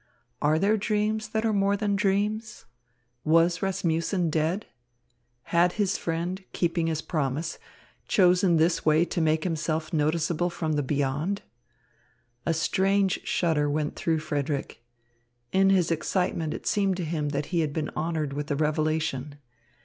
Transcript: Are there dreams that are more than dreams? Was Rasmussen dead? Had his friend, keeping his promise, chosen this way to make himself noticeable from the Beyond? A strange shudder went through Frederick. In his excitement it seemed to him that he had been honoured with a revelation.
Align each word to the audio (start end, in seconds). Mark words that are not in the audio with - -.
Are 0.41 0.57
there 0.57 0.77
dreams 0.77 1.27
that 1.29 1.45
are 1.45 1.53
more 1.53 1.77
than 1.77 1.95
dreams? 1.95 2.65
Was 3.23 3.61
Rasmussen 3.61 4.31
dead? 4.31 4.65
Had 5.53 5.73
his 5.73 5.95
friend, 5.95 6.43
keeping 6.53 6.87
his 6.87 7.03
promise, 7.03 7.59
chosen 8.07 8.57
this 8.57 8.83
way 8.83 9.05
to 9.05 9.21
make 9.21 9.43
himself 9.43 9.93
noticeable 9.93 10.49
from 10.49 10.73
the 10.73 10.81
Beyond? 10.81 11.43
A 12.47 12.53
strange 12.55 13.27
shudder 13.27 13.69
went 13.69 13.95
through 13.95 14.21
Frederick. 14.21 14.83
In 15.51 15.69
his 15.69 15.91
excitement 15.91 16.55
it 16.55 16.65
seemed 16.65 16.97
to 16.97 17.05
him 17.05 17.29
that 17.29 17.45
he 17.53 17.59
had 17.59 17.71
been 17.71 17.89
honoured 17.91 18.33
with 18.33 18.49
a 18.49 18.55
revelation. 18.55 19.35